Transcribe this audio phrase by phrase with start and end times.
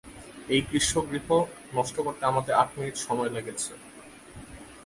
[0.53, 1.27] এই গ্রীষ্মগৃহ
[1.77, 3.71] নষ্ট করতে আমাদের আট মিনিট সময় লেগেছে।